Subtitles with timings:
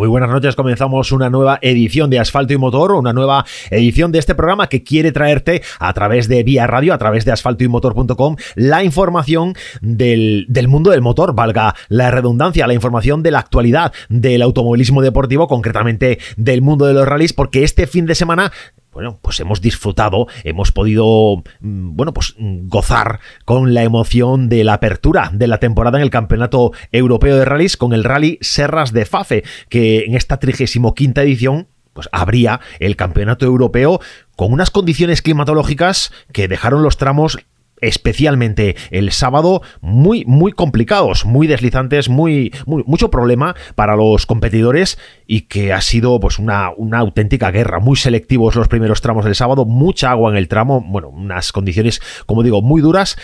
[0.00, 4.18] Muy buenas noches, comenzamos una nueva edición de Asfalto y Motor, una nueva edición de
[4.18, 8.82] este programa que quiere traerte a través de Vía Radio, a través de asfaltoymotor.com, la
[8.82, 9.52] información
[9.82, 15.02] del, del, mundo del motor, valga la redundancia, la información de la actualidad del automovilismo
[15.02, 18.52] deportivo, concretamente del mundo de los rallies, porque este fin de semana
[18.92, 24.64] bueno, pues hemos disfrutado, hemos podido, mm, bueno, pues mm, gozar con la emoción de
[24.64, 28.92] la apertura de la temporada en el Campeonato Europeo de Rallys con el Rally Serras
[28.92, 34.00] de Fafe, que en esta 35 edición pues habría el campeonato europeo
[34.36, 37.38] con unas condiciones climatológicas que dejaron los tramos
[37.80, 45.42] especialmente el sábado, muy, muy complicados, muy deslizantes, muy, mucho problema para los competidores y
[45.42, 49.64] que ha sido pues una, una auténtica guerra, muy selectivos los primeros tramos del sábado,
[49.64, 53.16] mucha agua en el tramo, bueno, unas condiciones, como digo, muy duras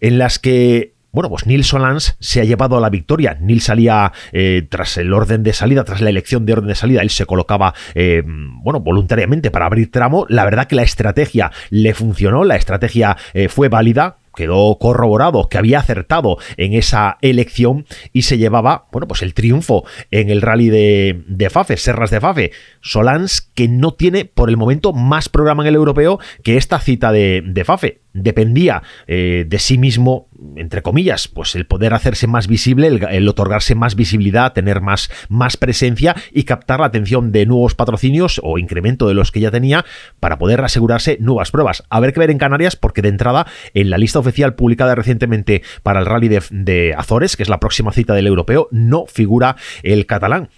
[0.00, 3.38] en las que bueno, pues Nils Solans se ha llevado a la victoria.
[3.40, 7.02] Nils salía eh, tras el orden de salida, tras la elección de orden de salida,
[7.02, 10.26] él se colocaba, eh, bueno, voluntariamente para abrir tramo.
[10.28, 15.58] La verdad que la estrategia le funcionó, la estrategia eh, fue válida quedó corroborado que
[15.58, 20.70] había acertado en esa elección y se llevaba, bueno, pues el triunfo en el rally
[20.70, 22.50] de, Fafe, Serras de Fafe.
[22.80, 27.12] Solans que no tiene por el momento más programa en el europeo que esta cita
[27.12, 28.03] de Fafe.
[28.16, 33.74] Dependía eh, de sí mismo, entre comillas, pues el poder hacerse más visible, el, otorgarse
[33.74, 39.08] más visibilidad, tener más, más presencia y captar la atención de nuevos patrocinios o incremento
[39.08, 39.84] de los que ya tenía
[40.20, 41.82] para poder asegurarse nuevas pruebas.
[41.90, 45.62] A ver qué ver en Canarias, porque de entrada, en la lista oficial publicada recientemente
[45.82, 50.06] para el Rally de, Azores, que es la próxima cita del europeo, no figura el
[50.06, 50.50] catalán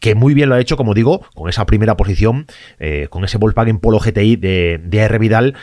[0.00, 2.46] que muy bien lo ha hecho, como digo, con esa primera posición,
[2.80, 5.16] eh, con ese Volkswagen Polo GTI de, de R.
[5.20, 5.54] Vidal,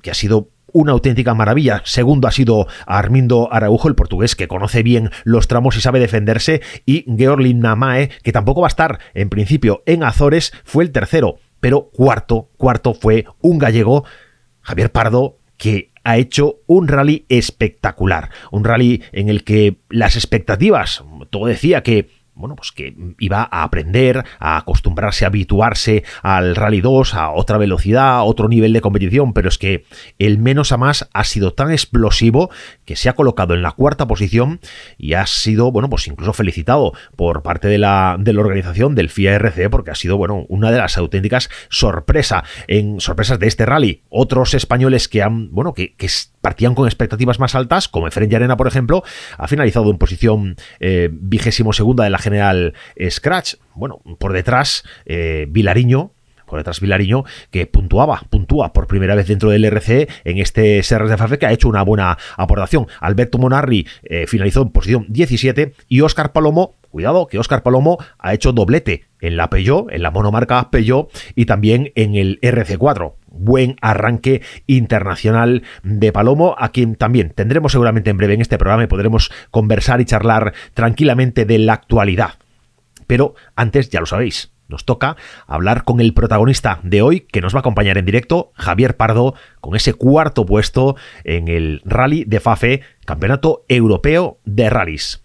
[0.00, 1.82] que ha sido una auténtica maravilla.
[1.84, 6.62] Segundo ha sido Armindo Araujo, el portugués, que conoce bien los tramos y sabe defenderse.
[6.86, 11.36] Y Georg Namae, que tampoco va a estar en principio en Azores, fue el tercero.
[11.60, 14.04] Pero cuarto, cuarto fue un gallego,
[14.62, 21.04] Javier Pardo, que ha hecho un rally espectacular, un rally en el que las expectativas,
[21.28, 22.08] todo decía que
[22.40, 27.58] bueno, pues que iba a aprender, a acostumbrarse, a habituarse al Rally 2, a otra
[27.58, 29.84] velocidad, a otro nivel de competición, pero es que
[30.18, 32.50] el menos a más ha sido tan explosivo
[32.84, 34.60] que se ha colocado en la cuarta posición
[34.98, 39.10] y ha sido, bueno, pues incluso felicitado por parte de la, de la organización del
[39.10, 43.66] FIA RC porque ha sido, bueno, una de las auténticas sorpresas en sorpresas de este
[43.66, 44.02] rally.
[44.08, 45.94] Otros españoles que han, bueno, que
[46.40, 49.02] partían con expectativas más altas, como Efren Arena, por ejemplo,
[49.36, 52.74] ha finalizado en posición eh, vigésimo segunda de la general
[53.08, 53.54] Scratch.
[53.74, 56.12] Bueno, por detrás, eh, Vilariño,
[56.46, 61.10] por detrás Vilariño, que puntuaba, puntúa por primera vez dentro del RC en este Serras
[61.10, 62.86] de Fafe, que ha hecho una buena aportación.
[63.00, 68.34] Alberto Monarri eh, finalizó en posición 17 y Óscar Palomo Cuidado que Óscar Palomo ha
[68.34, 73.12] hecho doblete en la Peugeot, en la monomarca Peugeot y también en el RC4.
[73.30, 78.84] Buen arranque internacional de Palomo, a quien también tendremos seguramente en breve en este programa
[78.84, 82.34] y podremos conversar y charlar tranquilamente de la actualidad.
[83.06, 87.54] Pero antes, ya lo sabéis, nos toca hablar con el protagonista de hoy, que nos
[87.54, 92.40] va a acompañar en directo, Javier Pardo, con ese cuarto puesto en el Rally de
[92.40, 95.24] FAFE, Campeonato Europeo de Rallys.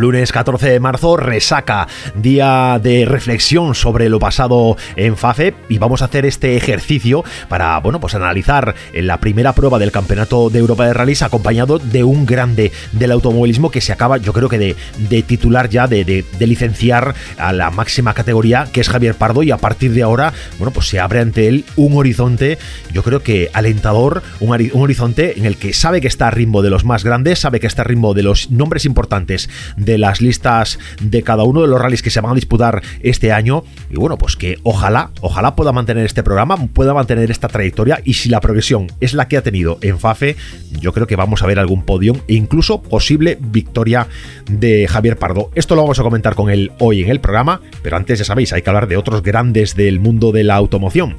[0.00, 6.00] Lunes 14 de marzo, resaca, día de reflexión sobre lo pasado en FAFE y vamos
[6.00, 10.86] a hacer este ejercicio para, bueno, pues analizar la primera prueba del Campeonato de Europa
[10.86, 15.22] de Rallys acompañado de un grande del automovilismo que se acaba, yo creo que de,
[15.22, 19.92] titular ya, de, licenciar a la máxima categoría que es Javier Pardo y a partir
[19.92, 22.56] de ahora, bueno, pues se abre ante él un horizonte,
[22.90, 26.62] yo creo que alentador, un, un horizonte en el que sabe que está a ritmo
[26.62, 29.98] de los más grandes, sabe que está a ritmo de los nombres importantes de de
[29.98, 33.64] las listas de cada uno de los rallies que se van a disputar este año.
[33.90, 38.00] Y bueno, pues que ojalá, ojalá pueda mantener este programa, pueda mantener esta trayectoria.
[38.04, 40.36] Y si la progresión es la que ha tenido en FAFE,
[40.80, 44.06] yo creo que vamos a ver algún podium e incluso posible victoria
[44.48, 45.50] de Javier Pardo.
[45.56, 48.52] Esto lo vamos a comentar con él hoy en el programa, pero antes ya sabéis,
[48.52, 51.16] hay que hablar de otros grandes del mundo de la automoción.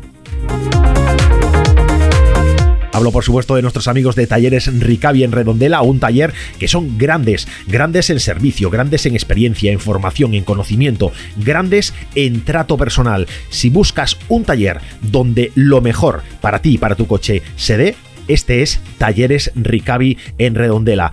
[3.02, 7.00] Hablo, por supuesto, de nuestros amigos de Talleres Ricavi en Redondela, un taller que son
[7.00, 13.26] grandes, grandes en servicio, grandes en experiencia, en formación, en conocimiento, grandes en trato personal.
[13.50, 17.96] Si buscas un taller donde lo mejor para ti y para tu coche se dé,
[18.28, 21.12] este es Talleres Ricavi en Redondela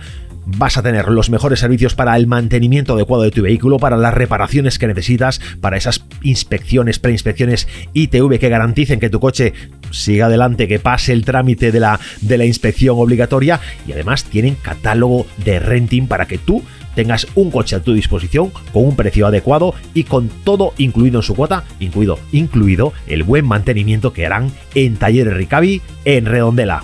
[0.57, 4.13] vas a tener los mejores servicios para el mantenimiento adecuado de tu vehículo, para las
[4.13, 9.53] reparaciones que necesitas, para esas inspecciones, preinspecciones ITV que garanticen que tu coche
[9.91, 14.55] siga adelante, que pase el trámite de la, de la inspección obligatoria y además tienen
[14.55, 16.63] catálogo de renting para que tú
[16.95, 21.23] tengas un coche a tu disposición con un precio adecuado y con todo incluido en
[21.23, 26.83] su cuota, incluido, incluido el buen mantenimiento que harán en Talleres Ricavi en Redondela.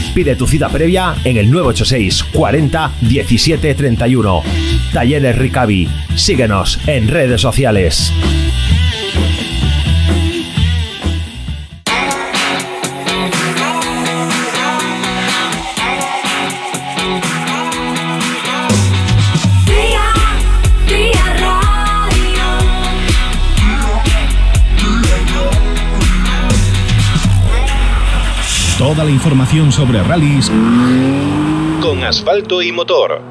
[0.13, 4.43] Pide tu cita previa en el 986 40 17 31.
[4.91, 5.87] Talleres Ricavi.
[6.15, 8.11] Síguenos en redes sociales.
[28.81, 30.51] Toda la información sobre rallies
[31.83, 33.21] con asfalto y motor.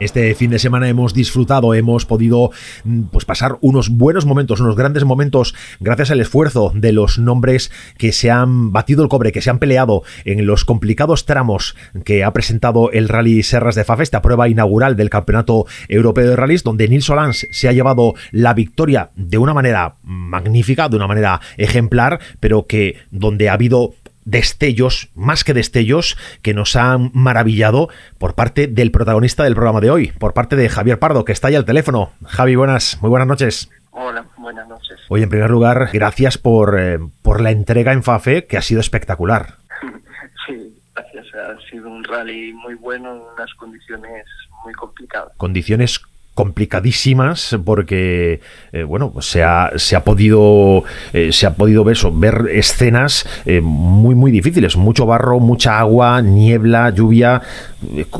[0.00, 2.50] Este fin de semana hemos disfrutado, hemos podido
[2.82, 7.70] mm, pues, pasar unos buenos momentos, unos grandes momentos, gracias al esfuerzo de los nombres
[7.96, 12.24] que se han batido el cobre, que se han peleado en los complicados tramos que
[12.24, 16.64] ha presentado el Rally Serras de Fafe, esta prueba inaugural del Campeonato Europeo de Rallys,
[16.64, 21.40] donde Nils Solans se ha llevado la victoria de una manera magnífica, de una manera
[21.56, 23.94] ejemplar, pero que donde ha habido
[24.24, 27.88] destellos, más que destellos, que nos han maravillado
[28.18, 31.48] por parte del protagonista del programa de hoy, por parte de Javier Pardo, que está
[31.48, 32.12] ahí al teléfono.
[32.26, 33.70] Javi, buenas, muy buenas noches.
[33.90, 34.98] Hola, buenas noches.
[35.08, 38.80] Oye, en primer lugar, gracias por, eh, por la entrega en FAFE, que ha sido
[38.80, 39.56] espectacular.
[40.46, 41.26] Sí, gracias.
[41.34, 44.24] Ha sido un rally muy bueno en unas condiciones
[44.64, 45.32] muy complicadas.
[45.36, 46.00] Condiciones
[46.34, 48.40] complicadísimas porque
[48.72, 53.60] eh, bueno se ha, se ha podido eh, se ha podido ver, ver escenas eh,
[53.60, 54.76] muy muy difíciles.
[54.76, 57.42] Mucho barro mucha agua niebla lluvia.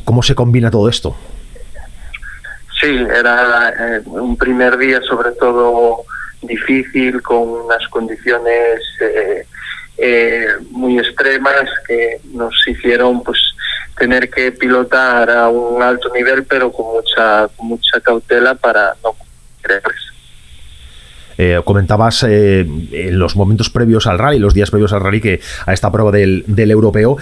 [0.04, 1.16] Cómo se combina todo esto
[2.80, 3.74] sí era
[4.06, 6.04] un primer día sobre todo
[6.40, 8.80] difícil con unas condiciones
[10.70, 13.38] muy extremas que nos hicieron pues
[14.00, 19.14] tener que pilotar a un alto nivel, pero con mucha, mucha cautela para no
[19.60, 20.08] creerse.
[21.36, 25.40] Eh, comentabas eh, en los momentos previos al rally, los días previos al rally, que
[25.66, 27.18] a esta prueba del, europeo,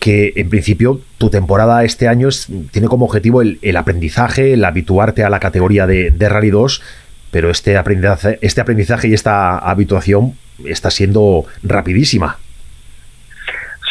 [0.00, 5.22] que en principio tu temporada este año es, tiene como objetivo el, aprendizaje, el habituarte
[5.22, 6.82] a la categoría de, de, Rally 2,
[7.30, 12.38] pero este aprendizaje, este aprendizaje y esta habituación está siendo rapidísima.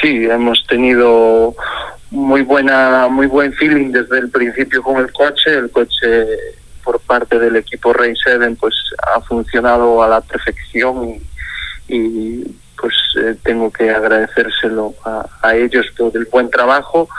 [0.01, 1.55] Sí, hemos tenido
[2.15, 5.53] muy buena, muy buen feeling desde el principio con el coche.
[5.53, 6.07] El coche
[6.83, 8.73] por parte del equipo Rey 7 pues
[9.15, 11.19] ha funcionado a la perfección
[11.88, 12.43] y,
[12.79, 17.10] pues eh, tengo que agradecérselo a, ellos por el buen trabajo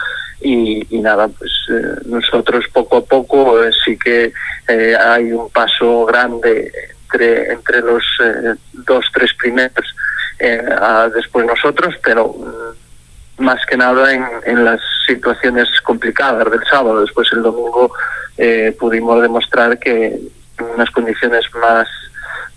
[0.40, 4.32] y, nada pues eh, nosotros poco a poco eh, sí que
[4.68, 6.72] hay un paso grande
[7.04, 8.04] entre entre los
[8.72, 9.86] dos tres primeros
[11.14, 12.85] después nosotros pero mm,
[13.38, 17.00] más que nada en, las situaciones complicadas del sábado.
[17.00, 17.92] Después el domingo
[18.36, 21.88] eh, pudimos demostrar que en unas condiciones más,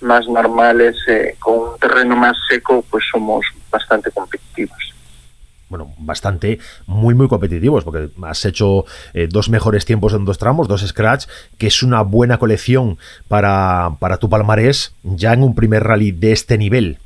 [0.02, 4.78] más normales, eh, con un terreno más seco, pues somos bastante competitivos.
[5.70, 10.68] Bueno, bastante, muy, muy competitivos, porque has hecho eh, dos mejores tiempos en dos tramos,
[10.68, 11.28] dos scratch,
[11.60, 16.32] que es una buena colección para, para tu palmarés ya en un primer rally de
[16.32, 16.98] este nivel.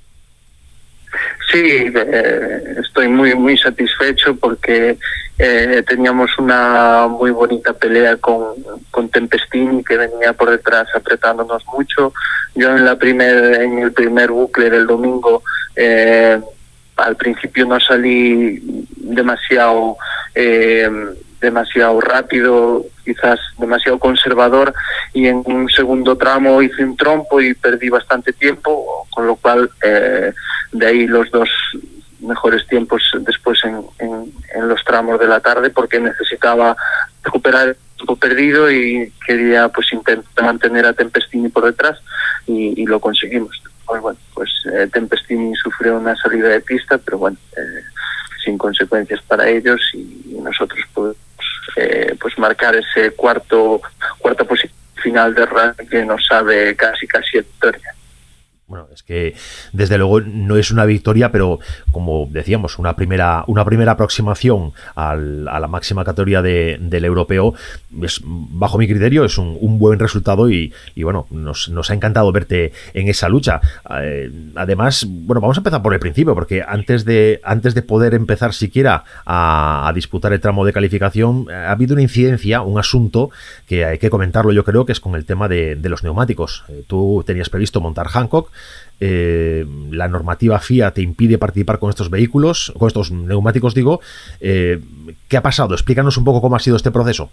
[1.54, 4.98] Sí, eh, estoy muy muy satisfecho porque
[5.38, 8.56] eh, teníamos una muy bonita pelea con,
[8.90, 12.12] con Tempestini que venía por detrás apretándonos mucho.
[12.56, 15.44] Yo en la primer en el primer bucle del domingo
[15.76, 16.42] eh,
[16.96, 19.98] al principio no salí demasiado
[21.44, 24.74] demasiado rápido, quizás demasiado conservador
[25.14, 29.70] y en un segundo tramo hice un trompo y perdí bastante tiempo, con lo cual
[29.84, 30.32] eh,
[30.72, 31.50] de ahí los dos
[32.22, 36.78] mejores tiempos después en, en, los tramos de la tarde porque necesitaba
[37.22, 42.00] recuperar el tiempo perdido y quería pues intentar mantener a Tempestini por detrás
[42.48, 43.62] y, lo conseguimos.
[43.86, 47.84] Pues, bueno, pues eh, Tempestini sufrió una salida de pista, pero bueno, eh,
[48.46, 51.23] sin consecuencias para ellos y nosotros podemos
[51.76, 53.82] eh, pues marcar ese cuarto
[54.20, 57.94] cuarta posición final de rally que nos sabe casi casi victoria.
[58.66, 59.36] Bueno, es que
[59.74, 61.60] desde luego no es una victoria, pero
[61.92, 67.54] como decíamos, una primera, una primera aproximación a la máxima categoría del europeo,
[68.02, 73.10] es, bajo mi criterio, es un, buen resultado y, bueno, nos, ha encantado verte en
[73.10, 73.60] esa lucha.
[74.02, 78.14] Eh, además, bueno, vamos a empezar por el principio, porque antes de, antes de poder
[78.14, 83.30] empezar siquiera a, disputar el tramo de calificación, ha habido una incidencia, un asunto
[83.68, 86.64] que hay que comentarlo, yo creo que es con el tema de, los neumáticos.
[86.70, 88.53] Eh, tú tenías previsto montar Hancock,
[89.00, 94.00] eh, la normativa FIA te impide participar con estos vehículos, con estos neumáticos, digo.
[94.40, 94.80] Eh,
[95.28, 95.74] ¿Qué ha pasado?
[95.74, 97.30] Explícanos un poco cómo ha sido este proceso.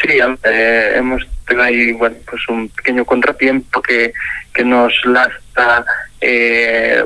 [0.00, 4.12] Sí, eh, hemos tenido ahí bueno, pues un pequeño contratiempo que,
[4.54, 5.84] que nos lanza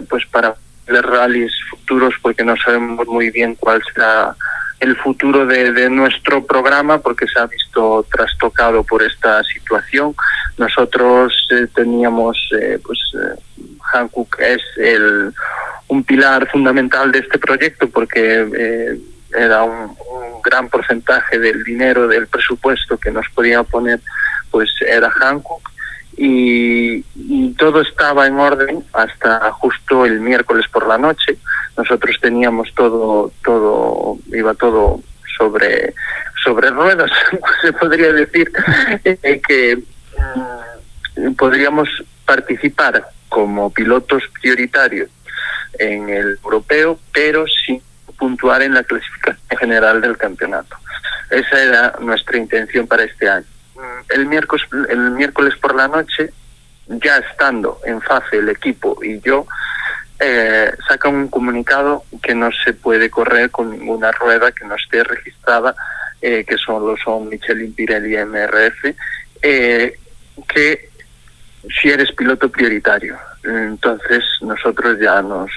[0.09, 0.55] pues para
[0.87, 4.35] los rallies futuros porque no sabemos muy bien cuál será
[4.81, 10.15] el futuro de, nuestro programa porque se ha visto trastocado por esta situación.
[10.57, 13.39] Nosotros eh, teníamos, eh, pues, eh,
[13.93, 15.33] Hankook es el,
[15.89, 18.99] un pilar fundamental de este proyecto porque
[19.37, 19.97] era un,
[20.43, 24.01] gran porcentaje del dinero, del presupuesto que nos podía poner,
[24.51, 25.71] pues era Hankook.
[26.17, 27.05] y,
[27.59, 31.37] todo estaba en orden hasta justo el miércoles por la noche
[31.77, 35.01] nosotros teníamos todo, todo, iba todo
[35.37, 35.95] sobre,
[36.43, 37.11] sobre ruedas,
[37.63, 38.51] se podría decir,
[39.05, 39.79] eh, que
[41.17, 41.89] mm, podríamos
[42.25, 45.09] participar como pilotos prioritarios
[45.79, 47.83] en el europeo, pero sin
[48.19, 50.77] puntuar en la clasificación general del campeonato.
[51.31, 53.47] Esa era nuestra intención para este año.
[53.77, 56.31] Mm, el miércoles, el miércoles por la noche,
[56.87, 59.47] ya estando en fase el equipo y yo,
[60.23, 65.03] eh, saca un comunicado que no se puede correr con ninguna rueda que no esté
[65.03, 65.75] registrada,
[66.21, 68.95] eh, que solo son Michelin, Pirelli y MRF,
[69.41, 69.99] eh,
[70.47, 70.91] que
[71.81, 73.19] si eres piloto prioritario.
[73.43, 75.51] Entonces nosotros ya nos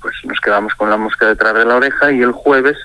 [0.00, 2.76] pues nos quedamos con la mosca detrás de la oreja y el jueves,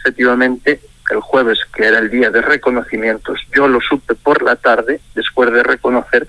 [0.00, 5.00] efectivamente, el jueves que era el día de reconocimientos, yo lo supe por la tarde,
[5.14, 6.26] después de reconocer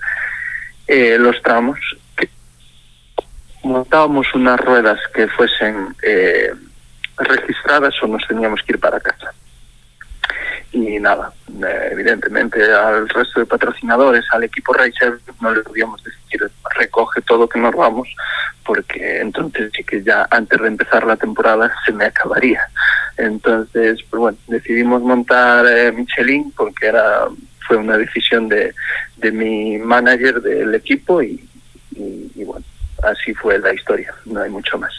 [0.88, 1.78] los tramos,
[3.62, 6.52] montábamos unas ruedas que fuesen eh,
[7.18, 9.32] registradas o nos teníamos que ir para casa.
[10.72, 16.20] Y nada, eh, evidentemente al resto de patrocinadores, al equipo Racer, no le podíamos decir
[16.76, 18.08] recoge todo que nos vamos,
[18.64, 22.62] porque entonces sí que ya antes de empezar la temporada se me acabaría.
[23.16, 27.26] Entonces, pues bueno, decidimos montar eh, Michelin porque era
[27.66, 28.74] fue una decisión de,
[29.16, 31.48] de mi manager del equipo y,
[31.94, 32.64] y bueno,
[33.02, 34.92] así fue la historia, no hay mucho más.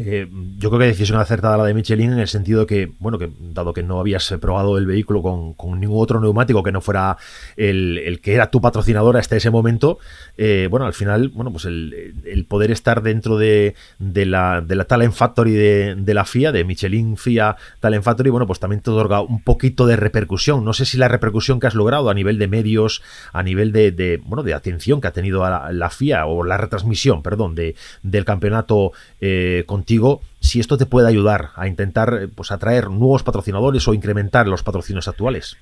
[0.00, 0.28] Eh,
[0.58, 3.72] yo creo que decisión acertada la de Michelin en el sentido que, bueno, que dado
[3.74, 7.16] que no habías probado el vehículo con, ningún otro neumático que no fuera
[7.56, 9.98] el, que era tu patrocinador hasta ese momento,
[10.36, 15.12] eh, bueno, al final, bueno, pues el, poder estar dentro de, la, de la Talent
[15.12, 19.42] Factory de, la FIA, de Michelin FIA Talent Factory, bueno, pues también te otorga un
[19.42, 20.64] poquito de repercusión.
[20.64, 23.02] No sé si la repercusión que has logrado a nivel de medios,
[23.32, 27.56] a nivel de, bueno, de atención que ha tenido la, FIA o la retransmisión, perdón,
[27.56, 27.74] de,
[28.04, 32.90] del campeonato eh, con contigo si esto te puede ayudar a intentar eh, pues atraer
[32.90, 35.56] nuevos patrocinadores o incrementar los patrocinios actuales.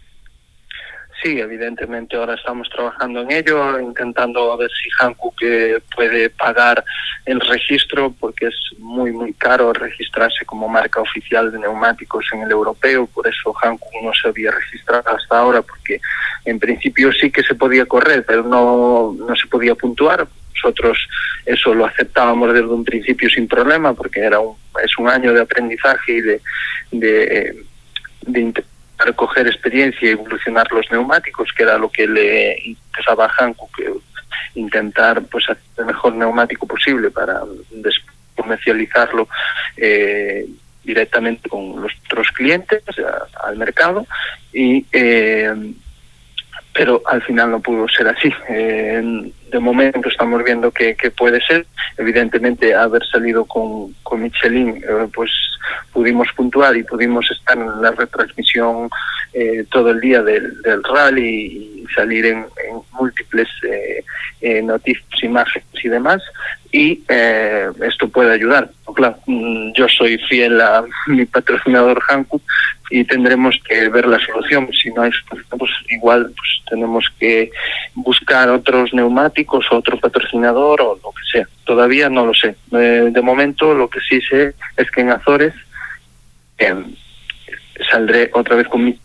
[1.22, 6.84] Sí, evidentemente ahora estamos trabajando en ello, intentando a ver si Hankook eh, puede pagar
[7.24, 12.50] el registro, porque es muy, muy caro registrarse como marca oficial de neumáticos en el
[12.50, 16.00] europeo, por eso Hankook no se había registrado hasta ahora, porque
[16.44, 20.26] en principio sí que se podía correr, pero no, no se podía puntuar,
[20.56, 20.98] nosotros
[21.44, 25.40] eso lo aceptábamos desde un principio sin problema porque era un, es un año de
[25.42, 26.40] aprendizaje y de,
[26.92, 27.64] de,
[28.22, 33.28] de intentar coger experiencia y evolucionar los neumáticos, que era lo que le interesaba a
[33.28, 33.78] Hankook,
[34.54, 37.42] intentar pues hacer el mejor neumático posible para
[38.34, 39.28] comercializarlo
[39.76, 40.46] eh,
[40.82, 42.82] directamente con los otros clientes
[43.44, 44.06] al mercado
[44.52, 45.52] y eh,
[46.76, 48.30] pero al final no pudo ser así.
[48.48, 51.66] Eh, de momento estamos viendo que, puede ser.
[51.96, 55.30] Evidentemente, haber salido con, Michelin, eh, pues
[55.92, 58.88] pudimos puntuar y pudimos estar en la retransmisión
[59.32, 62.46] eh, todo el día del, del rally y salir en,
[62.92, 63.48] múltiples
[64.62, 66.22] noticias, imágenes y demás.
[66.76, 68.70] Y esto puede ayudar.
[68.94, 72.42] claro, mm, yo soy fiel a mi patrocinador Hankook
[72.90, 74.68] y tendremos que ver la solución.
[74.72, 77.50] Si no hay solución, pues igual pues tenemos que
[77.94, 81.48] buscar otros neumáticos, otro patrocinador o lo que sea.
[81.64, 82.54] Todavía no lo sé.
[82.72, 85.54] Eh, de momento lo que sí sé es que en Azores
[86.58, 86.74] eh,
[87.90, 88.98] saldré otra vez con mi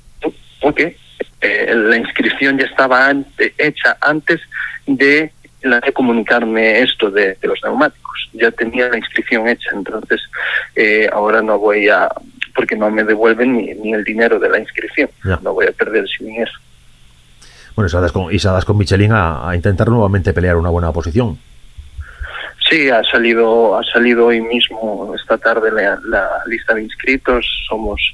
[0.60, 0.98] porque
[1.40, 3.12] eh, la inscripción ya estaba
[3.58, 4.42] hecha antes
[4.86, 5.32] de
[5.64, 8.30] la de comunicarme esto de, los neumáticos.
[8.34, 10.22] Ya tenía la inscripción hecha, entonces
[10.76, 12.10] eh, ahora no voy a,
[12.56, 15.10] porque no me devuelven ni, el dinero de la inscripción,
[15.42, 16.54] no voy a perder sin eso.
[17.76, 17.88] Bueno,
[18.32, 21.38] y saldrás con, Michelin a, intentar nuevamente pelear una buena posición.
[22.70, 27.46] Sí, ha salido, ha salido hoy mismo, esta tarde, la, la lista de inscritos.
[27.68, 28.14] Somos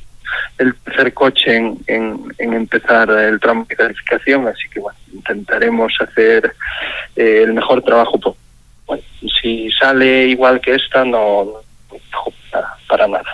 [0.57, 6.53] el tercer coche en, en, empezar el tramo de calificación, así que bueno, intentaremos hacer
[7.15, 8.37] eh, el mejor trabajo.
[8.85, 9.03] Bueno,
[9.41, 11.61] si sale igual que esta, no,
[12.87, 13.25] para, nada.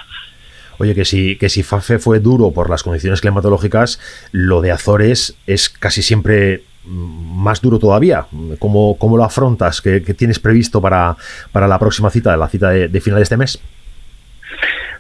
[0.80, 4.00] Oye, que si, que si FAFE fue duro por las condiciones climatológicas,
[4.32, 8.26] lo de Azores es casi siempre más duro todavía.
[8.60, 9.82] ¿Cómo, cómo lo afrontas?
[9.82, 11.16] ¿Qué, tienes previsto para,
[11.52, 13.62] para la próxima cita, la cita de final de este mes?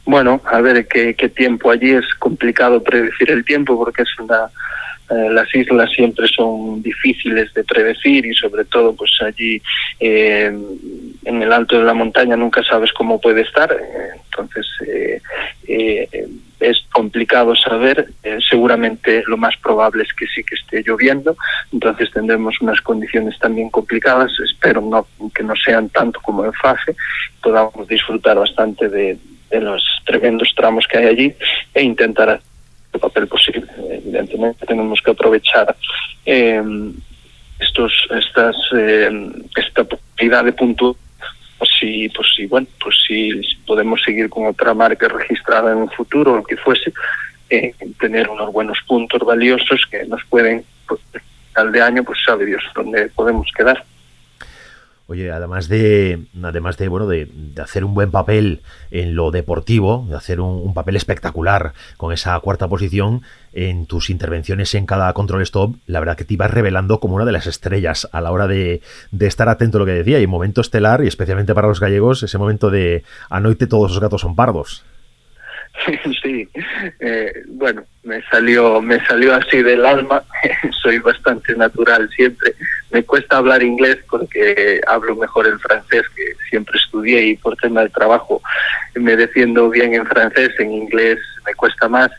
[0.05, 1.71] Bueno, a ver qué, qué tiempo.
[1.71, 4.49] Allí es complicado predecir el tiempo porque es una
[5.09, 9.61] eh, las islas siempre son difíciles de predecir y sobre todo pues allí
[9.99, 10.51] eh,
[11.25, 13.71] en el alto de la montaña nunca sabes cómo puede estar.
[13.71, 14.65] Eh, entonces
[16.59, 18.07] es complicado saber.
[18.49, 21.35] Seguramente lo más probable es que sí que esté lloviendo.
[21.71, 24.31] Entonces tendremos unas condiciones también complicadas.
[24.43, 25.05] Espero no
[25.35, 26.95] que no sean tanto como en fase
[27.41, 29.17] podamos disfrutar bastante de,
[29.49, 31.33] de los tremendos tramos que hay allí
[31.73, 32.43] e intentar hacer
[32.93, 33.67] el papel posible.
[33.89, 35.75] Evidentemente tenemos que aprovechar
[36.25, 36.61] eh,
[37.59, 39.09] estos estas eh,
[39.55, 40.95] esta posibilidad de punto
[41.57, 45.89] pues si pues si bueno pues si podemos seguir con otra marca registrada en un
[45.89, 46.93] futuro o lo que fuese
[47.49, 51.01] eh, tener unos buenos puntos valiosos que nos pueden pues,
[51.55, 53.83] al de año pues sabe Dios dónde podemos quedar
[55.07, 57.29] Oye, además de, además de, bueno, de,
[57.61, 62.69] hacer un buen papel en lo deportivo, de hacer un, papel espectacular con esa cuarta
[62.69, 67.15] posición, en tus intervenciones en cada control stop, la verdad que te ibas revelando como
[67.15, 70.21] una de las estrellas a la hora de, de estar atento a lo que decía.
[70.21, 74.21] Y momento estelar, y especialmente para los gallegos, ese momento de anoite todos los gatos
[74.21, 74.83] son pardos.
[76.21, 76.47] Sí,
[76.99, 80.23] eh, bueno, me salió, me salió así del alma.
[80.81, 82.53] Soy bastante natural siempre.
[82.91, 87.81] Me cuesta hablar inglés porque hablo mejor el francés que siempre estudié y por tema
[87.81, 88.41] de trabajo
[88.95, 92.11] me defiendo bien en francés, en inglés me cuesta más.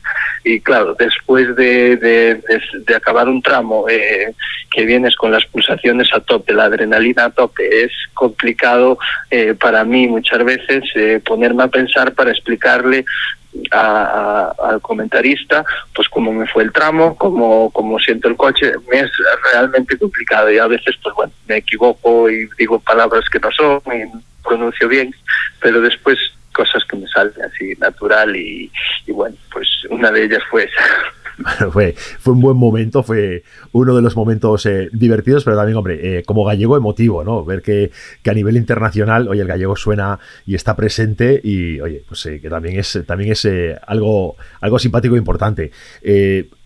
[0.44, 4.34] Y claro, después de, de, acabar un tramo eh,
[4.70, 8.98] que vienes con las pulsaciones a tope, la adrenalina a tope, es complicado
[9.30, 10.84] eh, para mí muchas veces
[11.24, 13.04] ponerme a pensar para explicarle
[13.70, 19.10] al comentarista, pues cómo me fue el tramo, cómo, cómo siento el coche, me es
[19.52, 23.80] realmente complicado y a veces pues bueno, me equivoco y digo palabras que no son
[23.86, 25.14] y pronuncio bien,
[25.60, 26.18] pero después
[26.54, 28.70] cosas que me salen así natural y,
[29.06, 30.82] y bueno, pues una de ellas fue esa.
[31.72, 33.42] fue, fue un buen momento, fue
[33.72, 37.44] uno de los momentos eh, divertidos, pero también, hombre, eh, como gallego emotivo, ¿no?
[37.44, 37.90] Ver que,
[38.28, 42.78] a nivel internacional, oye, el gallego suena y está presente y, oye, pues que también
[42.78, 45.70] es, también es eh, algo, algo simpático e importante.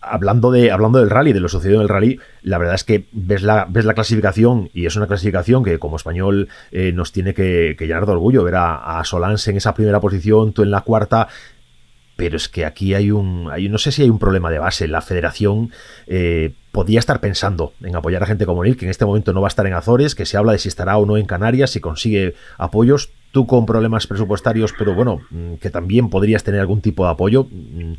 [0.01, 3.05] hablando, de, hablando del rally, de lo sucedido en el rally, la verdad es que
[3.11, 7.75] ves la, ves la clasificación y es una clasificación que como español nos tiene que,
[7.79, 11.27] llenar de orgullo ver a, a Solans en esa primera posición, tú en la cuarta
[12.19, 14.89] pero es que aquí hay un, no sé si hay un problema de base.
[14.89, 15.71] La federación
[16.05, 19.39] eh, podía estar pensando en apoyar a gente como él, que en este momento no
[19.39, 21.69] va a estar en Azores, que se habla de si estará o no en Canarias,
[21.71, 23.09] si consigue apoyos.
[23.31, 27.45] Tú con problemas presupuestarios, pero bueno, mm, que también podrías tener algún tipo de apoyo.
[27.49, 27.93] Mm,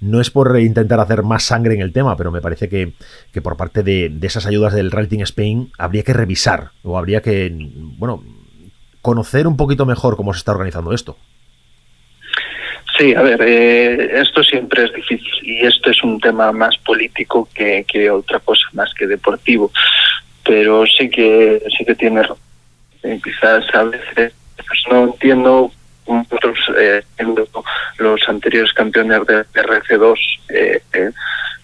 [0.00, 2.94] no es por intentar hacer más sangre en el tema, pero me parece que,
[3.30, 7.22] que por parte de, de, esas ayudas del Rally Spain habría que revisar o habría
[7.22, 7.54] que,
[7.98, 8.24] bueno,
[9.00, 11.16] conocer un poquito mejor cómo se está organizando esto.
[13.00, 17.48] Sí, a ver, eh, esto siempre es difícil y este es un tema más político
[17.54, 19.72] que, que otra cosa, más que deportivo,
[20.44, 22.20] pero sí que sí que tiene
[23.02, 25.72] eh, quizás a veces pues no entiendo
[26.04, 27.02] otros eh,
[27.96, 30.14] los anteriores campeones de RC2
[30.50, 31.10] eh, eh,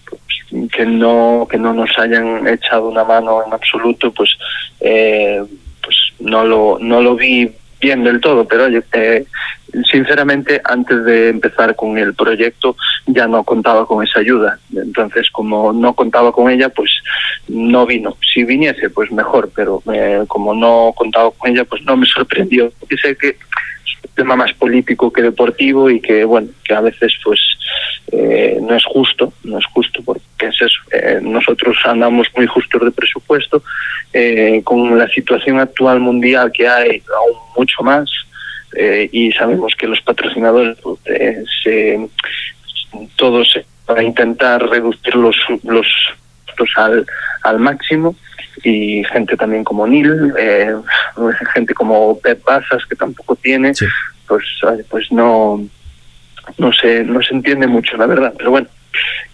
[0.09, 4.31] pues, que no que no nos hayan echado una mano en absoluto pues
[4.79, 5.43] eh,
[5.83, 9.25] pues no lo no lo vi bien del todo, pero eh,
[9.91, 14.59] sinceramente antes de empezar con el proyecto ya no contaba con esa ayuda.
[14.73, 16.91] Entonces, como no contaba con ella, pues
[17.47, 18.17] no vino.
[18.33, 22.71] Si viniese, pues mejor, pero eh, como no contaba con ella, pues no me sorprendió.
[22.79, 26.81] Porque sé que es un tema más político que deportivo y que, bueno, que a
[26.81, 27.39] veces pues
[28.11, 30.79] eh, no es justo, no es justo porque es eso.
[30.91, 33.63] Eh, nosotros andamos muy justos de presupuesto,
[34.63, 38.09] con la situación actual mundial que hay aún mucho más,
[39.11, 40.97] y sabemos que los patrocinadores pues,
[41.63, 41.99] se,
[43.15, 45.87] todos para intentar reducir los, los
[46.75, 47.05] al,
[47.43, 48.15] al máximo
[48.63, 50.75] y gente también como Neil, eh,
[51.53, 53.73] gente como Pep Basas que tampoco tiene,
[54.27, 54.43] pues
[54.89, 55.61] pues no
[56.57, 58.67] no se no se entiende mucho la verdad, pero bueno.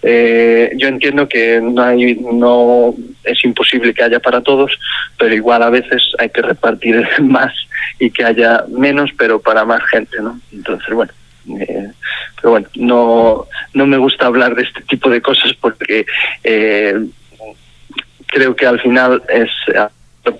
[0.02, 4.78] Eh, yo entiendo que no hay no es imposible que haya para todos
[5.16, 7.54] pero igual a veces hay que repartir más
[7.98, 11.12] y que haya menos pero para más gente no entonces bueno
[11.48, 11.90] eh,
[12.36, 16.06] pero bueno, no, no me gusta hablar de este tipo de cosas porque
[16.42, 16.94] eh,
[18.26, 19.50] creo que al final es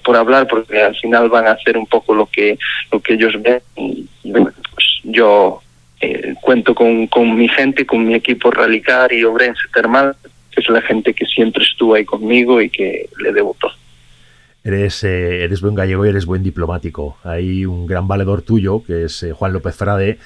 [0.02, 2.58] por hablar porque al final van a hacer un poco lo que
[2.90, 5.60] lo que ellos ven y, bueno, pues yo
[6.00, 10.16] eh, cuento con, con mi gente, con mi equipo Ralicar y Obrense Termal,
[10.50, 13.72] que es la gente que siempre estuvo ahí conmigo y que le debo todo.
[14.62, 17.18] Eres, eres buen gallego y eres buen diplomático.
[17.22, 20.18] Hay un gran valedor tuyo, que es Juan López Frade,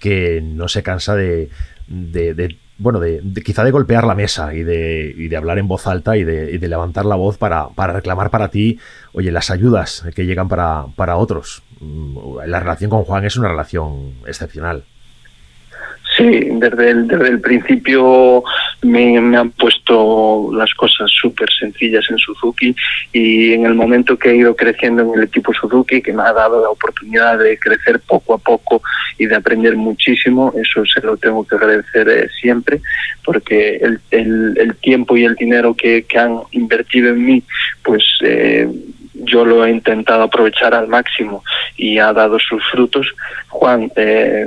[0.00, 1.50] que no se cansa de,
[1.86, 5.86] de, bueno, de, quizá de golpear la mesa y de, y de hablar en voz
[5.86, 8.78] alta y de, y de levantar la voz para, para, reclamar para ti,
[9.12, 11.62] oye, las ayudas que llegan para, para otros.
[11.80, 14.84] Mm, la relación con Juan es una relación excepcional.
[16.16, 18.42] Sí, desde el, desde el principio
[18.82, 22.74] me, han puesto las cosas súper sencillas en Suzuki
[23.12, 26.32] y en el momento que he ido creciendo en el equipo Suzuki, que me ha
[26.32, 28.80] dado la oportunidad de crecer poco a poco
[29.18, 32.80] y de aprender muchísimo, eso se lo tengo que agradecer eh, siempre,
[33.22, 37.42] porque el, el, tiempo y el dinero que, que han invertido en mí,
[37.82, 38.04] pues...
[38.22, 38.68] Eh,
[39.24, 41.42] yo lo he intentado aprovechar al máximo
[41.74, 43.14] y ha dado sus frutos.
[43.48, 44.46] Juan, eh,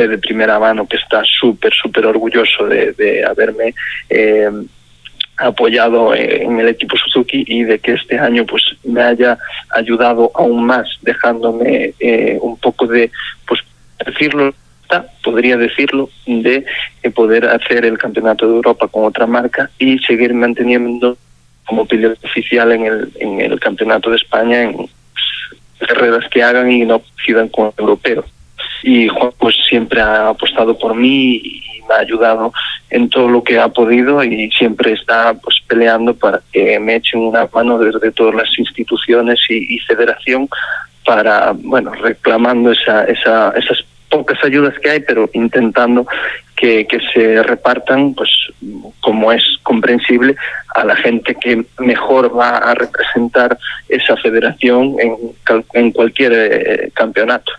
[0.00, 3.74] de primera mano que está súper, súper orgulloso de, haberme
[4.10, 4.50] eh,
[5.36, 9.38] apoyado en el equipo Suzuki y de que este año pues me haya
[9.70, 13.10] ayudado aún más dejándome eh, un poco de
[13.46, 13.60] pues
[14.04, 14.54] decirlo
[15.24, 16.64] podría decirlo de
[17.02, 21.18] eh, poder hacer el campeonato de Europa con otra marca y seguir manteniendo
[21.64, 26.70] como piloto oficial en el en el campeonato de España en pues, carreras que hagan
[26.70, 28.24] y no decidan con europeo
[28.84, 32.52] y Juan pues siempre ha apostado por mí y me ha ayudado
[32.90, 37.20] en todo lo que ha podido y siempre está pues peleando para que me echen
[37.20, 40.48] una mano desde todas las instituciones y, federación
[41.04, 46.06] para bueno reclamando esa, esa, esas pocas ayudas que hay pero intentando
[46.54, 48.30] que, que se repartan pues
[49.00, 50.36] como es comprensible
[50.74, 55.16] a la gente que mejor va a representar esa federación en,
[55.72, 57.50] en cualquier eh, campeonato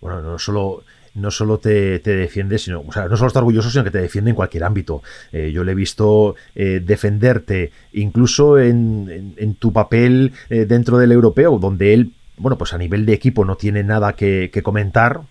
[0.00, 0.82] bueno, no solo
[1.16, 4.30] no solo te, defiende, sino, o sea, no solo está orgulloso, sino que te defiende
[4.30, 5.02] en cualquier ámbito.
[5.32, 11.12] Eh, yo le he visto eh, defenderte incluso en, en, tu papel eh, dentro del
[11.12, 15.22] europeo, donde él, bueno, pues a nivel de equipo no tiene nada que comentar,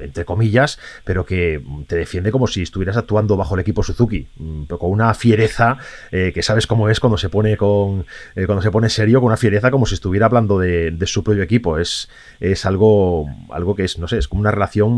[0.00, 4.64] entre comillas, pero que te defiende como si estuvieras actuando bajo el equipo Suzuki, mm,
[4.64, 5.78] pero con una fiereza
[6.12, 8.06] eh, que sabes cómo es cuando se pone con
[8.36, 11.42] eh, cuando se pone serio, con una fiereza como si estuviera hablando de, su propio
[11.42, 11.78] equipo.
[11.78, 14.90] Es, es algo, algo que es, no sé, es como una relación,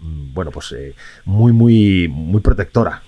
[0.00, 3.02] mm, bueno, pues eh, muy, muy, muy protectora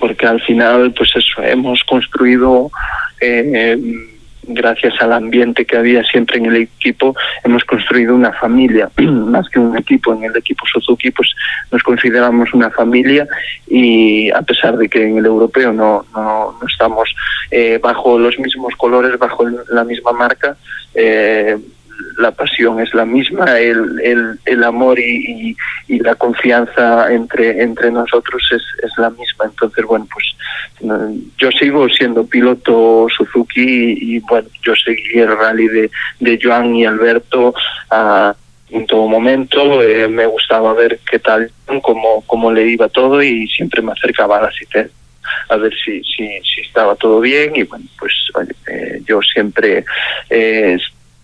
[0.00, 2.70] porque al final pues eso hemos construido
[3.20, 3.76] eh,
[4.44, 9.58] gracias al ambiente que había siempre en el equipo, hemos construido una familia, más que
[9.58, 10.12] un equipo.
[10.12, 11.28] En el equipo Suzuki, pues
[11.70, 13.26] nos consideramos una familia
[13.66, 17.14] y a pesar de que en el europeo no, no, estamos
[17.50, 20.56] eh, bajo los mismos colores, bajo la misma marca,
[20.94, 21.56] eh,
[22.18, 25.56] la pasión es la misma, el, el, el amor y,
[25.88, 29.46] y, la confianza entre, entre nosotros es, es la misma.
[29.46, 30.26] Entonces, bueno, pues
[31.38, 36.86] yo sigo siendo piloto Suzuki y, bueno, yo seguí el rally de, de Joan y
[36.86, 37.54] Alberto
[37.90, 38.34] ah,
[38.70, 39.82] en todo momento.
[39.82, 41.50] Eh, me gustaba ver qué tal,
[41.82, 44.86] cómo, cómo le iba todo y siempre me acercaba a la cita
[45.48, 48.12] a ver si, si, si estaba todo bien y bueno, pues
[48.66, 49.84] eh, yo siempre
[50.30, 50.78] eh,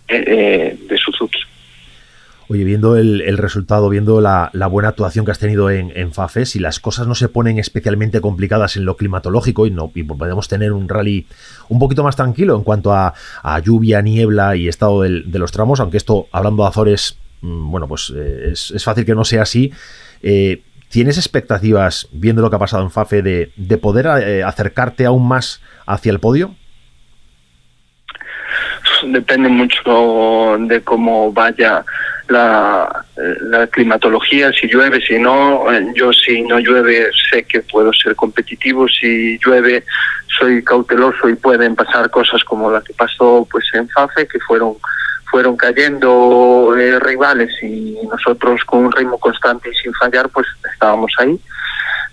[0.09, 1.39] eh, de Suzuki.
[2.51, 6.57] Oye, viendo el, resultado, viendo la, buena actuación que has tenido en, en, Fafe, si
[6.57, 10.89] las cosas no se ponen especialmente complicadas en lo climatológico y no podemos tener un
[10.89, 11.27] rally
[11.67, 13.13] un poquito más tranquilo en cuanto a,
[13.63, 18.11] lluvia, niebla y estado de los tramos, aunque esto, hablando de Azores, mm, bueno, pues
[18.15, 19.71] eh, es, fácil que no sea así.
[20.23, 25.05] Eh, ¿Tienes expectativas, viendo lo que ha pasado en Fafe, de, de poder eh, acercarte
[25.05, 26.55] aún más hacia el podio?
[29.11, 31.83] Depende mucho de cómo vaya
[32.27, 33.05] la,
[33.71, 38.87] climatología, si llueve, si no, eh, yo si no llueve sé que puedo ser competitivo,
[38.87, 39.83] si llueve
[40.39, 44.75] soy cauteloso y pueden pasar cosas como la que pasó pues en FAFE, que fueron
[45.29, 51.11] fueron cayendo eh, rivales y nosotros con un ritmo constante y sin fallar pues estábamos
[51.19, 51.39] ahí.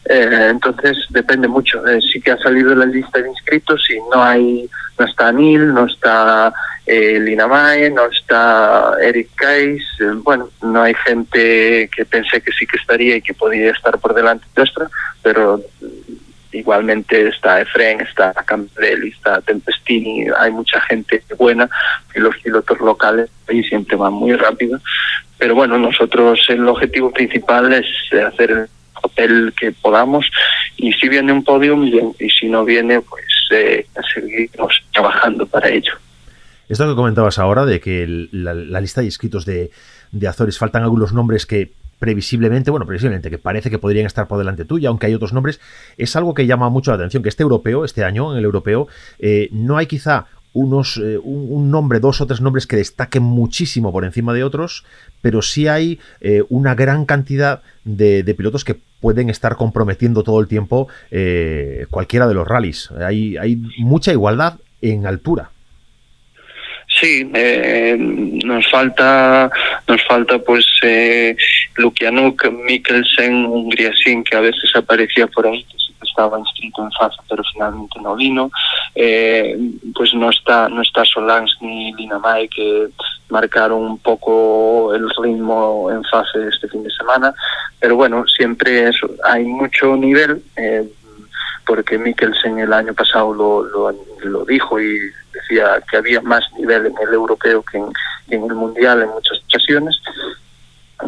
[0.09, 1.83] Eh, entonces depende mucho.
[2.13, 5.87] sí que ha salido la lista de inscritos y no hay, no está Neil, no
[5.87, 6.55] está
[6.87, 12.53] eh, Lina Mae, no está Eric Kais, eh, bueno, no hay gente que pensé que
[12.53, 14.89] sí que estaría y que podía estar por delante nuestra,
[15.23, 15.61] pero
[16.53, 21.69] igualmente está Efren, está Campbell, está Tempestini, hay mucha gente buena
[22.15, 24.79] y los pilotos locales ahí siempre van muy rápido,
[25.39, 27.87] pero bueno, nosotros el objetivo principal es
[28.23, 28.69] hacer
[29.03, 30.31] papel que podamos
[30.77, 35.93] y si viene un podium y si no viene pues eh, seguimos trabajando para ello.
[36.69, 39.71] Esto que comentabas ahora de que la, lista de inscritos de,
[40.27, 44.65] Azores faltan algunos nombres que previsiblemente, bueno, previsiblemente, que parece que podrían estar por delante
[44.65, 45.61] tuya, aunque hay otros nombres,
[45.97, 48.89] es algo que llama mucho la atención, que este europeo, este año, en el europeo,
[49.19, 53.93] eh, no hay quizá unos, eh, un, nombre, dos o tres nombres que destaquen muchísimo
[53.93, 54.85] por encima de otros,
[55.21, 60.49] pero sí hay eh, una gran cantidad de, pilotos que pueden estar comprometiendo todo el
[60.49, 60.89] tiempo
[61.91, 62.91] cualquiera de los rallies.
[62.93, 65.51] Hay, hay mucha igualdad en altura.
[66.89, 69.51] Sí, eh, nos falta
[69.87, 71.37] nos falta pues eh,
[71.77, 77.23] Lukianuk, Mikkelsen, un Griasin que a veces aparecía por ahí, que estaba inscrito en FASA
[77.29, 78.51] pero finalmente no vino.
[78.95, 79.59] Eh,
[79.95, 82.89] pues no está no está Solans ni Linamay que
[83.29, 87.35] marcaron un poco el ritmo en fase este fin de semana,
[87.81, 88.91] pero bueno, siempre
[89.25, 90.43] hay mucho nivel.
[90.57, 90.89] Eh,
[91.67, 94.99] porque Mikkelsen el año pasado lo, lo, lo dijo y
[95.35, 99.97] decía que había más nivel en el europeo que en, el mundial en muchas ocasiones.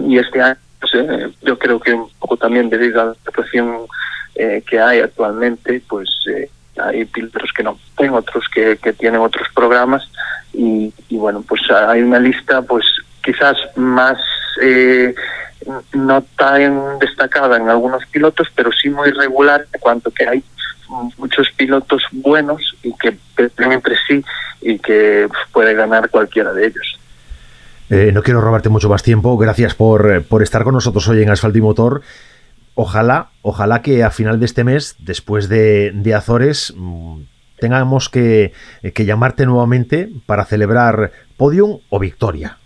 [0.05, 3.87] Y este año pues, eh, yo creo que un poco también debido a la situación
[4.35, 9.21] eh, que hay actualmente, pues eh, hay pilotos que no tienen, otros que, que tienen
[9.21, 10.09] otros programas
[10.53, 12.85] y, y, bueno, pues hay una lista pues
[13.23, 14.19] quizás más
[15.93, 20.45] no tan destacada en algunos pilotos, pero sí muy regular en cuanto que hay
[21.19, 24.25] muchos pilotos buenos y que pelean entre sí
[24.61, 26.99] y que puede ganar cualquiera de ellos.
[27.91, 29.37] Eh, no quiero robarte mucho más tiempo.
[29.37, 32.03] Gracias por, por estar con nosotros hoy en Asfalto y Motor.
[32.75, 37.23] Ojalá, ojalá que a final de este mes, después de, de Azores, mm,
[37.59, 38.53] tengamos que,
[38.95, 42.58] que llamarte nuevamente para celebrar podium o victoria.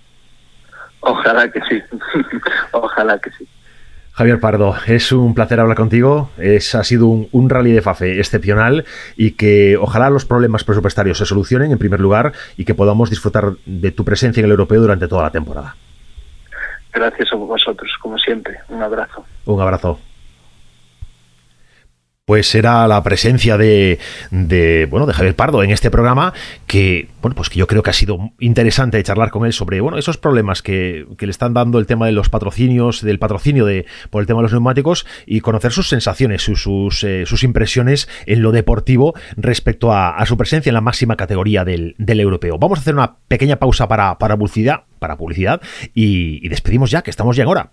[1.03, 1.83] Ojalá que sí.
[2.73, 3.47] ojalá que sí.
[4.13, 6.31] Javier Pardo, es un placer hablar contigo.
[6.39, 8.85] Es, ha sido un, rally de FAFE excepcional
[9.17, 13.53] y que ojalá los problemas presupuestarios se solucionen en primer lugar y que podamos disfrutar
[13.65, 15.77] de tu presencia en el europeo durante toda la temporada.
[16.93, 18.59] Gracias a vosotros, como siempre.
[18.69, 19.25] Un abrazo.
[19.47, 19.99] Un abrazo
[22.33, 23.99] pues era la presencia de,
[24.89, 26.33] bueno de Javier Pardo en este programa
[26.67, 29.99] que bueno pues que yo creo que ha sido interesante charlar con él sobre bueno
[29.99, 34.23] esos problemas que, le están dando el tema de los patrocinios del patrocinio de por
[34.23, 38.51] el tema de los neumáticos y conocer sus sensaciones sus sus, eh, europeo en lo
[38.51, 42.57] deportivo respecto a, su presencia en la máxima categoría del, europeo.
[42.57, 45.61] Vamos a hacer una pequeña pausa para para publicidad para publicidad
[45.93, 47.73] y, y despedimos ya que estamos ya en hora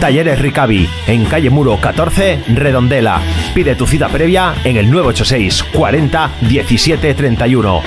[0.00, 3.20] Talleres Ricavi, en calle Muro 14, Redondela.
[3.54, 7.82] Pide tu cita previa en el 986 40 17 31.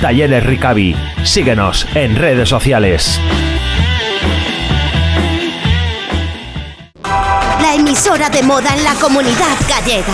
[0.00, 0.94] Talleres Ricavi.
[1.22, 3.20] Síguenos en redes sociales.
[7.60, 10.12] La emisora de moda en la comunidad gallega.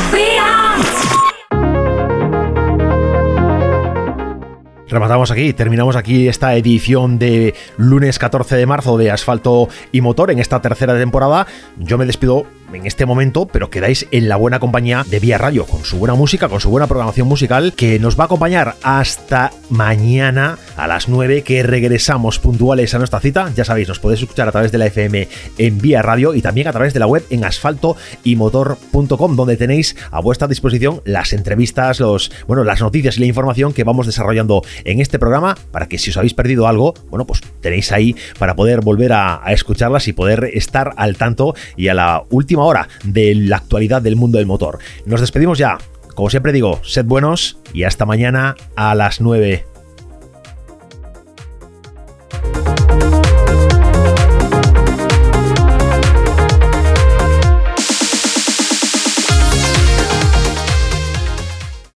[4.90, 10.32] Rematamos aquí, terminamos aquí esta edición de lunes 14 de marzo de Asfalto y Motor
[10.32, 11.46] en esta tercera temporada.
[11.78, 15.66] Yo me despido en este momento, pero quedáis en la buena compañía de Vía Radio,
[15.66, 19.52] con su buena música, con su buena programación musical, que nos va a acompañar hasta
[19.68, 23.52] mañana a las 9, que regresamos puntuales a nuestra cita.
[23.54, 25.28] Ya sabéis, nos podéis escuchar a través de la FM
[25.58, 30.20] en Vía Radio y también a través de la web en asfaltoymotor.com, donde tenéis a
[30.20, 35.00] vuestra disposición las entrevistas, los, bueno, las noticias y la información que vamos desarrollando en
[35.00, 38.80] este programa para que si os habéis perdido algo, bueno, pues tenéis ahí para poder
[38.80, 42.24] volver a, escucharlas y poder estar al tanto y a la
[42.60, 44.78] última hora de la actualidad del mundo del motor.
[45.06, 45.78] Nos despedimos ya.
[46.14, 49.69] Como siempre digo, sed buenos y hasta mañana a las 9.